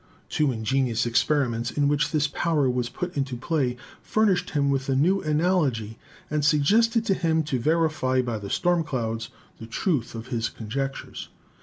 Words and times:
Two 0.29 0.51
ingenious 0.51 1.05
experiments 1.05 1.69
in 1.69 1.87
which 1.87 2.09
this 2.09 2.27
power 2.27 2.67
was 2.67 2.89
put 2.89 3.15
into 3.15 3.37
play 3.37 3.77
furnished 4.01 4.49
him 4.49 4.71
with 4.71 4.89
a 4.89 4.95
new 4.95 5.21
analogy 5.21 5.99
and 6.27 6.43
suggested 6.43 7.05
to 7.05 7.13
him 7.13 7.43
to 7.43 7.59
verify 7.59 8.19
by 8.23 8.39
the 8.39 8.49
storm 8.49 8.83
clouds 8.83 9.29
the 9.59 9.67
truth 9.67 10.15
of 10.15 10.29
his 10.29 10.49
con 10.49 10.69
jectures. 10.71 11.27